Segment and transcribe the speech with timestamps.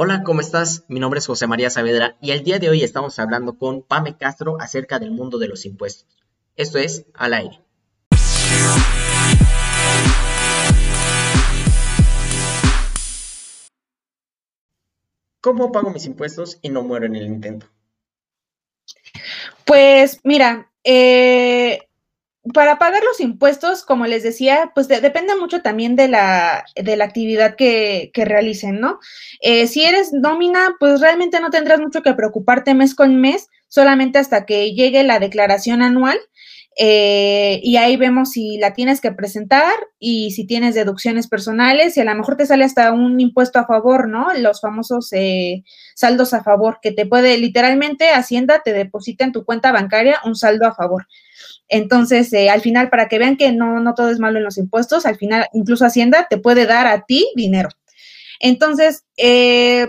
[0.00, 0.84] Hola, ¿cómo estás?
[0.86, 4.16] Mi nombre es José María Saavedra y el día de hoy estamos hablando con Pame
[4.16, 6.06] Castro acerca del mundo de los impuestos.
[6.54, 7.58] Esto es Al aire.
[15.40, 17.66] ¿Cómo pago mis impuestos y no muero en el intento?
[19.64, 21.87] Pues mira, eh,
[22.54, 27.04] para pagar los impuestos, como les decía, pues depende mucho también de la, de la
[27.04, 28.98] actividad que, que realicen, ¿no?
[29.40, 34.18] Eh, si eres nómina, pues realmente no tendrás mucho que preocuparte mes con mes, solamente
[34.18, 36.18] hasta que llegue la declaración anual.
[36.80, 42.00] Eh, y ahí vemos si la tienes que presentar y si tienes deducciones personales y
[42.00, 44.32] a lo mejor te sale hasta un impuesto a favor, ¿no?
[44.34, 45.64] Los famosos eh,
[45.96, 50.36] saldos a favor, que te puede literalmente Hacienda te deposita en tu cuenta bancaria un
[50.36, 51.08] saldo a favor.
[51.68, 54.56] Entonces, eh, al final, para que vean que no, no todo es malo en los
[54.56, 57.70] impuestos, al final incluso Hacienda te puede dar a ti dinero.
[58.38, 59.04] Entonces,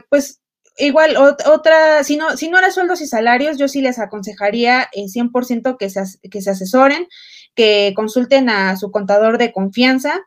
[0.09, 0.38] pues
[0.80, 5.05] igual, otra, si no, si no era sueldos y salarios, yo sí les aconsejaría eh,
[5.05, 7.08] 100% que se, que se asesoren,
[7.55, 10.21] que consulten a su contador de confianza,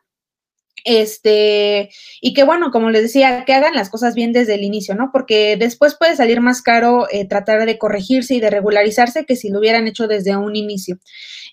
[0.85, 1.89] este,
[2.21, 5.09] y que bueno, como les decía, que hagan las cosas bien desde el inicio, ¿no?
[5.11, 9.49] Porque después puede salir más caro eh, tratar de corregirse y de regularizarse que si
[9.49, 10.99] lo hubieran hecho desde un inicio.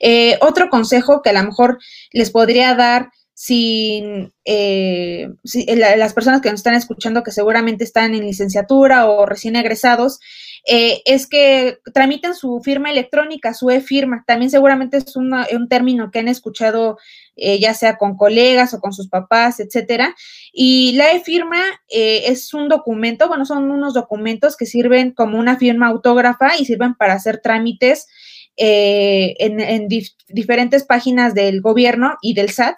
[0.00, 1.78] Eh, otro consejo que a lo mejor
[2.12, 5.28] les podría dar sin eh,
[5.76, 10.20] las personas que nos están escuchando que seguramente están en licenciatura o recién egresados,
[10.66, 14.24] eh, es que tramiten su firma electrónica, su e-firma.
[14.26, 16.98] También seguramente es un término que han escuchado
[17.36, 20.14] eh, ya sea con colegas o con sus papás, etcétera.
[20.52, 25.56] Y la e-firma eh, es un documento, bueno, son unos documentos que sirven como una
[25.56, 28.08] firma autógrafa y sirven para hacer trámites
[28.56, 29.88] en,
[30.28, 32.76] diferentes páginas del gobierno y del SAT.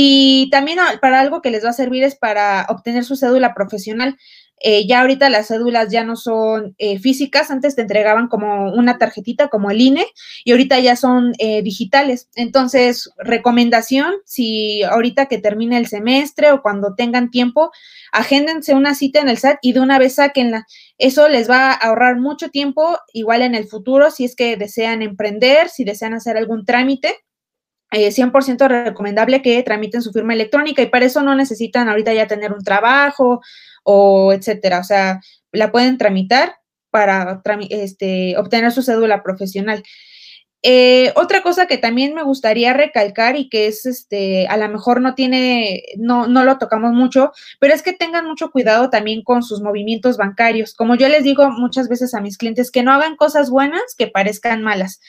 [0.00, 4.16] Y también para algo que les va a servir es para obtener su cédula profesional.
[4.60, 8.96] Eh, ya ahorita las cédulas ya no son eh, físicas, antes te entregaban como una
[8.96, 10.06] tarjetita como el INE
[10.44, 12.28] y ahorita ya son eh, digitales.
[12.36, 17.72] Entonces, recomendación, si ahorita que termine el semestre o cuando tengan tiempo,
[18.12, 20.64] agéndense una cita en el SAT y de una vez sáquenla.
[20.98, 25.02] Eso les va a ahorrar mucho tiempo, igual en el futuro, si es que desean
[25.02, 27.16] emprender, si desean hacer algún trámite.
[27.90, 32.52] 100% recomendable que tramiten su firma electrónica y para eso no necesitan ahorita ya tener
[32.52, 33.40] un trabajo
[33.82, 34.80] o etcétera.
[34.80, 35.20] O sea,
[35.52, 36.56] la pueden tramitar
[36.90, 39.82] para este, obtener su cédula profesional.
[40.62, 45.00] Eh, otra cosa que también me gustaría recalcar y que es, este, a lo mejor
[45.00, 47.30] no tiene, no, no lo tocamos mucho,
[47.60, 50.74] pero es que tengan mucho cuidado también con sus movimientos bancarios.
[50.74, 54.08] Como yo les digo muchas veces a mis clientes, que no hagan cosas buenas que
[54.08, 55.00] parezcan malas.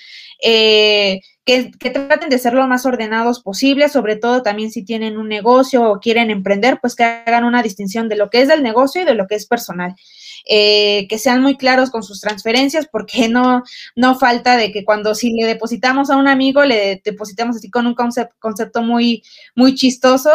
[0.41, 5.17] Eh, que, que, traten de ser lo más ordenados posible, sobre todo también si tienen
[5.17, 8.63] un negocio o quieren emprender, pues que hagan una distinción de lo que es del
[8.63, 9.95] negocio y de lo que es personal.
[10.45, 13.63] Eh, que sean muy claros con sus transferencias, porque no,
[13.95, 17.87] no falta de que cuando si le depositamos a un amigo, le depositamos así con
[17.87, 19.23] un concepto, muy,
[19.55, 20.31] muy chistoso.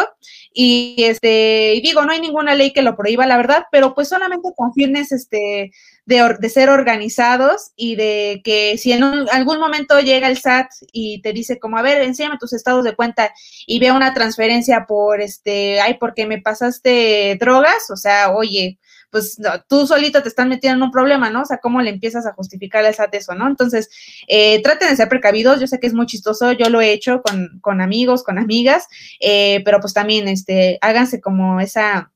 [0.52, 4.08] Y este, y digo, no hay ninguna ley que lo prohíba, la verdad, pero pues
[4.08, 5.72] solamente con fines este,
[6.06, 11.22] de, de ser organizados y de que si en algún momento llega el SAT y
[11.22, 13.32] te dice como, a ver, enséñame tus estados de cuenta
[13.66, 18.78] y vea una transferencia por este, ay, porque me pasaste drogas, o sea, oye,
[19.14, 19.38] pues
[19.68, 21.42] tú solito te estás metiendo en un problema, ¿no?
[21.42, 23.46] O sea, ¿cómo le empiezas a justificar al SAT eso, ¿no?
[23.46, 23.88] Entonces,
[24.26, 27.22] eh, traten de ser precavidos, yo sé que es muy chistoso, yo lo he hecho
[27.22, 28.88] con, con amigos, con amigas,
[29.20, 32.10] eh, pero pues también, este, háganse como esa,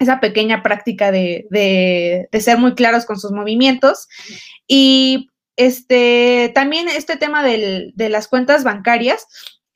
[0.00, 4.08] esa pequeña práctica de, de, de, ser muy claros con sus movimientos.
[4.66, 9.28] Y este, también este tema del, de las cuentas bancarias,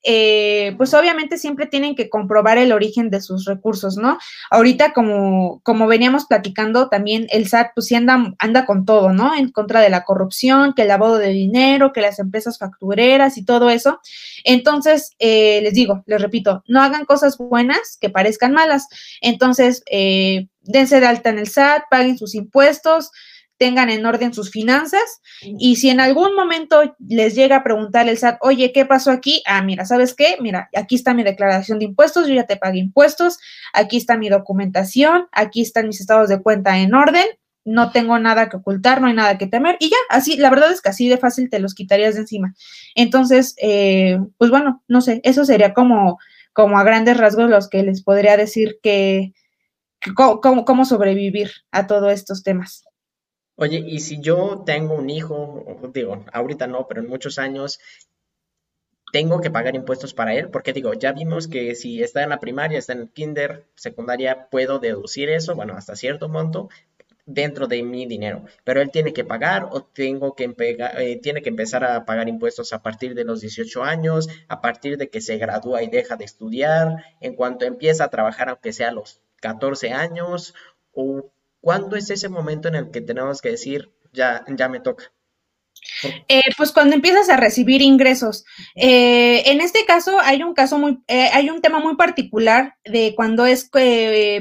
[0.09, 4.19] eh, pues obviamente siempre tienen que comprobar el origen de sus recursos, ¿no?
[4.53, 9.35] Ahorita, como, como veníamos platicando, también el SAT pues sí anda, anda con todo, ¿no?
[9.35, 13.45] En contra de la corrupción, que el lavado de dinero, que las empresas factureras y
[13.45, 13.99] todo eso.
[14.45, 18.87] Entonces, eh, les digo, les repito, no hagan cosas buenas que parezcan malas.
[19.21, 23.11] Entonces, eh, dense de alta en el SAT, paguen sus impuestos,
[23.59, 28.19] tengan en orden sus finanzas y si en algún momento les llega a preguntar el
[28.19, 29.43] SAT, oye, ¿qué pasó aquí?
[29.47, 30.37] Ah, mira, ¿sabes qué?
[30.41, 33.39] Mira, aquí está mi declaración de impuestos, yo ya te pagué impuestos,
[33.73, 37.27] aquí está mi documentación, aquí están mis estados de cuenta en orden,
[37.65, 40.71] no tengo nada que ocultar, no hay nada que temer y ya, así, la verdad
[40.71, 42.55] es que así de fácil te los quitarías de encima.
[42.95, 46.19] Entonces, eh, pues bueno, no sé, eso sería como,
[46.53, 49.33] como a grandes rasgos los que les podría decir que,
[50.15, 52.86] cómo, cómo sobrevivir a todos estos temas.
[53.57, 57.81] Oye, y si yo tengo un hijo, digo, ahorita no, pero en muchos años,
[59.13, 62.41] tengo que pagar impuestos para él, porque digo, ya vimos que si está en la
[62.41, 66.69] primaria, está en el kinder, secundaria, puedo deducir eso, bueno, hasta cierto monto
[67.25, 71.49] dentro de mi dinero, pero él tiene que pagar o tengo que eh, tiene que
[71.49, 75.37] empezar a pagar impuestos a partir de los 18 años, a partir de que se
[75.37, 79.93] gradúa y deja de estudiar, en cuanto empieza a trabajar aunque sea a los 14
[79.93, 80.55] años
[80.93, 85.13] o cuándo es ese momento en el que tenemos que decir ya ya me toca.
[86.29, 88.45] Eh, pues cuando empiezas a recibir ingresos.
[88.75, 93.15] Eh, en este caso hay un caso muy, eh, hay un tema muy particular de
[93.15, 93.69] cuando es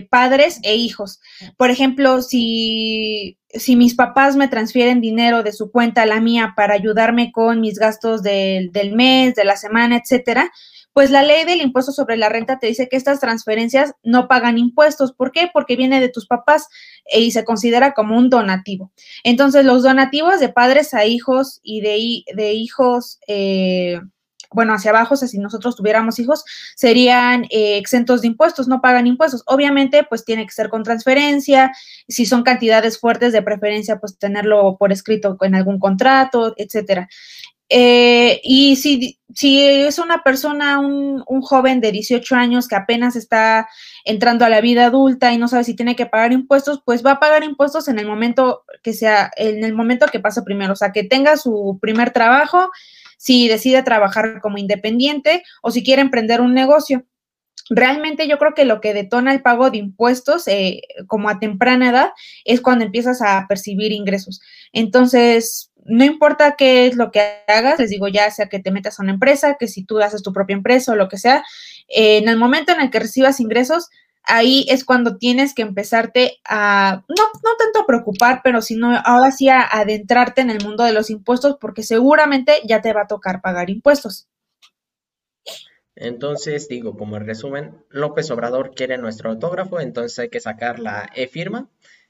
[0.09, 1.19] padres e hijos.
[1.57, 6.53] Por ejemplo, si, si mis papás me transfieren dinero de su cuenta a la mía
[6.55, 10.51] para ayudarme con mis gastos del, del mes, de la semana, etcétera,
[10.95, 14.57] pues la ley del impuesto sobre la renta te dice que estas transferencias no pagan
[14.57, 15.11] impuestos.
[15.11, 15.49] ¿Por qué?
[15.51, 16.69] Porque viene de tus papás
[17.13, 18.93] y se considera como un donativo.
[19.25, 23.99] Entonces, los donativos de padres a hijos y de, de hijos, eh,
[24.51, 26.45] bueno, hacia abajo, o sea, si nosotros tuviéramos hijos,
[26.77, 29.43] serían eh, exentos de impuestos, no pagan impuestos.
[29.47, 31.73] Obviamente, pues tiene que ser con transferencia,
[32.07, 37.09] si son cantidades fuertes de preferencia, pues tenerlo por escrito en algún contrato, etcétera.
[37.69, 43.15] Eh, y si, si, es una persona, un, un, joven de 18 años que apenas
[43.15, 43.67] está
[44.03, 47.11] entrando a la vida adulta y no sabe si tiene que pagar impuestos, pues va
[47.13, 50.75] a pagar impuestos en el momento que sea, en el momento que pase primero, o
[50.75, 52.69] sea, que tenga su primer trabajo,
[53.17, 57.05] si decide trabajar como independiente o si quiere emprender un negocio.
[57.69, 61.89] Realmente yo creo que lo que detona el pago de impuestos eh, como a temprana
[61.89, 62.11] edad
[62.43, 64.39] es cuando empiezas a percibir ingresos.
[64.71, 68.99] Entonces, no importa qué es lo que hagas, les digo ya sea que te metas
[68.99, 71.43] a una empresa, que si tú haces tu propia empresa o lo que sea,
[71.87, 73.89] eh, en el momento en el que recibas ingresos,
[74.23, 79.31] ahí es cuando tienes que empezarte a, no, no tanto a preocupar, pero sino ahora
[79.31, 83.07] sí a adentrarte en el mundo de los impuestos, porque seguramente ya te va a
[83.07, 84.27] tocar pagar impuestos.
[85.95, 91.69] Entonces, digo, como resumen, López Obrador quiere nuestro autógrafo, entonces hay que sacar la e-firma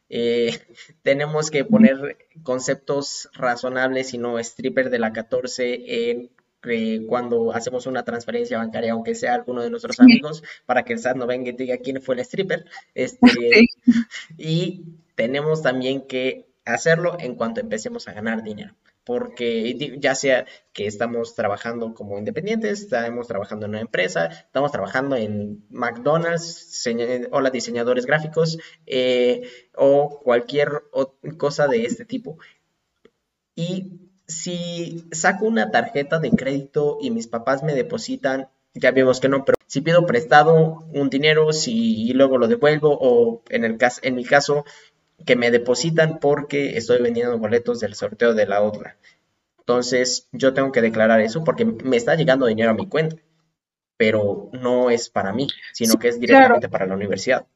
[0.10, 0.60] eh,
[1.04, 6.30] tenemos que poner conceptos razonables y no stripper de la 14 en
[6.68, 11.00] eh, cuando hacemos una transferencia bancaria, aunque sea alguno de nuestros amigos, para que el
[11.00, 12.66] SAT no venga y diga quién fue el stripper.
[12.96, 13.68] Este,
[14.38, 14.84] Y
[15.14, 18.74] tenemos también que hacerlo en cuanto empecemos a ganar dinero
[19.06, 25.16] porque ya sea que estamos trabajando como independientes, estamos trabajando en una empresa, estamos trabajando
[25.16, 26.84] en McDonald's,
[27.32, 28.58] hola diseñadores gráficos
[28.88, 30.70] eh, o cualquier
[31.38, 32.40] cosa de este tipo.
[33.56, 39.30] Y si saco una tarjeta de crédito y mis papás me depositan, ya vemos que
[39.30, 44.02] no, pero si pido prestado un dinero, si luego lo devuelvo o en el caso,
[44.04, 44.66] en mi caso
[45.26, 48.98] que me depositan porque estoy vendiendo boletos del sorteo de la otra.
[49.60, 53.16] Entonces, yo tengo que declarar eso porque me está llegando dinero a mi cuenta,
[53.98, 57.48] pero no es para mí, sino que es directamente para la universidad.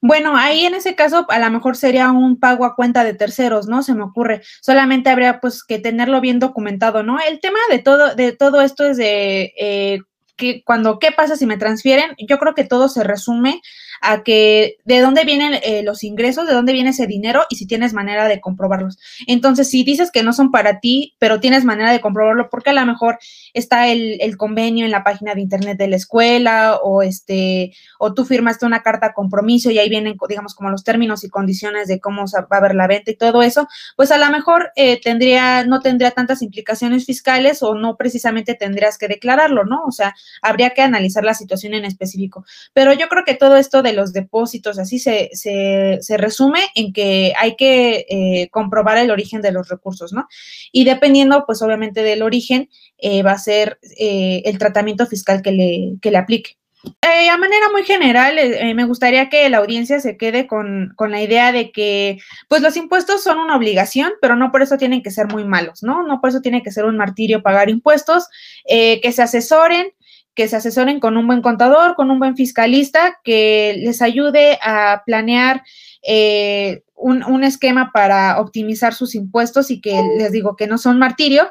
[0.00, 3.66] Bueno, ahí en ese caso a lo mejor sería un pago a cuenta de terceros,
[3.66, 3.82] ¿no?
[3.82, 4.42] Se me ocurre.
[4.60, 7.18] Solamente habría pues que tenerlo bien documentado, ¿no?
[7.20, 10.00] El tema de todo, de todo esto es de eh,
[10.36, 12.14] que cuando, ¿qué pasa si me transfieren?
[12.28, 13.60] Yo creo que todo se resume
[14.04, 17.66] a que de dónde vienen eh, los ingresos, de dónde viene ese dinero y si
[17.66, 18.98] tienes manera de comprobarlos.
[19.26, 22.74] Entonces, si dices que no son para ti, pero tienes manera de comprobarlo, porque a
[22.74, 23.18] lo mejor
[23.54, 28.24] está el, convenio en la página de internet de la escuela o este, o tú
[28.24, 32.00] firmaste una carta a compromiso y ahí vienen, digamos, como los términos y condiciones de
[32.00, 35.64] cómo va a haber la venta y todo eso, pues a lo mejor eh, tendría,
[35.64, 39.84] no tendría tantas implicaciones fiscales o no precisamente tendrías que declararlo, ¿no?
[39.86, 42.44] O sea, habría que analizar la situación en específico.
[42.74, 46.92] Pero yo creo que todo esto de los depósitos, así se, se, se resume en
[46.92, 50.26] que hay que eh, comprobar el origen de los recursos, ¿no?
[50.72, 55.52] Y dependiendo, pues obviamente del origen, eh, va a ser eh, el tratamiento fiscal que
[55.52, 56.56] le, que le aplique.
[57.02, 58.36] a manera muy general,
[58.74, 62.76] me gustaría que la audiencia se quede con, con, la idea de que, pues, los
[62.76, 66.02] impuestos son una obligación, pero no por eso tienen que ser muy malos, ¿no?
[66.02, 68.28] No por eso tiene que ser un martirio pagar impuestos,
[68.66, 69.92] que se asesoren,
[70.34, 75.02] que se asesoren con un buen contador, con un buen fiscalista, que les ayude a
[75.06, 75.62] planear
[76.02, 80.98] eh, un, un, esquema para optimizar sus impuestos y que les digo que no son
[80.98, 81.48] martirio.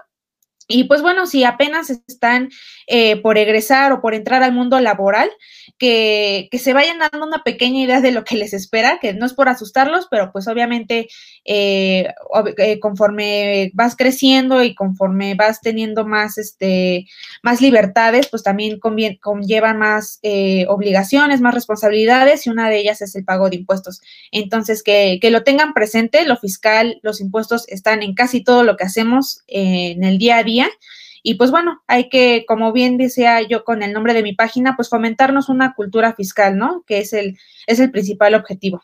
[0.67, 2.50] Y pues bueno, si apenas están
[2.88, 5.29] eh, por egresar o por entrar al mundo laboral,
[5.77, 9.34] que, se vayan dando una pequeña idea de lo que les espera, que no es
[9.34, 11.10] por asustarlos, pero pues obviamente
[11.43, 12.08] eh,
[12.58, 17.08] eh, conforme vas creciendo y conforme vas teniendo más, este,
[17.41, 20.20] más libertades, pues también conlleva más
[20.67, 24.01] obligaciones, más responsabilidades y una de ellas es el pago de impuestos.
[24.32, 28.77] Entonces, que, que lo tengan presente, lo fiscal, los impuestos están en casi todo lo
[28.77, 30.52] que hacemos en el día a día
[31.24, 34.75] Y pues bueno, hay que, como bien decía yo con el nombre de mi página,
[34.75, 36.83] pues fomentarnos una cultura fiscal, ¿no?
[36.86, 38.83] Que es el, es el principal objetivo.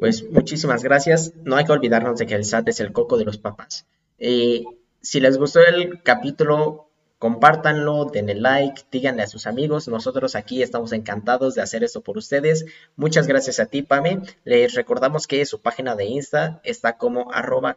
[0.00, 1.34] Pues muchísimas gracias.
[1.44, 3.86] No hay que olvidarnos de que el SAT es el coco de los papás.
[4.18, 4.64] Eh,
[5.02, 6.88] si les gustó el capítulo,
[7.18, 9.86] compártanlo, denle like, díganle a sus amigos.
[9.86, 12.64] Nosotros aquí estamos encantados de hacer esto por ustedes.
[12.96, 14.22] Muchas gracias a ti, Pame.
[14.44, 17.76] Les recordamos que su página de Insta está como arroba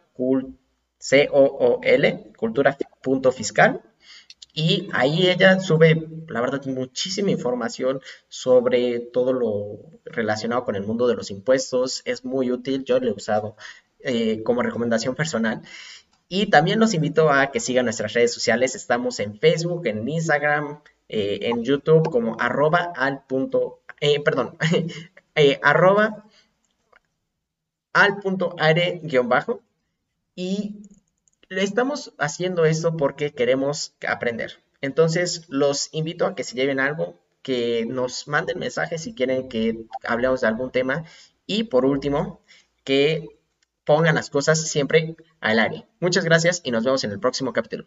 [0.98, 2.32] c o o l
[3.02, 3.82] cultura.fiscal.
[4.52, 11.06] Y ahí ella sube, la verdad, muchísima información sobre todo lo relacionado con el mundo
[11.06, 12.02] de los impuestos.
[12.04, 13.56] Es muy útil, yo lo he usado
[14.00, 15.62] eh, como recomendación personal.
[16.28, 18.74] Y también los invito a que sigan nuestras redes sociales.
[18.74, 24.56] Estamos en Facebook, en Instagram, eh, en YouTube como arroba al punto, eh, perdón,
[25.62, 26.24] arroba
[27.92, 29.62] al punto aire guion bajo.
[31.50, 34.62] Estamos haciendo esto porque queremos aprender.
[34.80, 39.86] Entonces los invito a que se lleven algo, que nos manden mensajes si quieren que
[40.04, 41.04] hablemos de algún tema.
[41.46, 42.42] Y por último,
[42.84, 43.28] que
[43.84, 45.86] pongan las cosas siempre al aire.
[46.00, 47.86] Muchas gracias y nos vemos en el próximo capítulo.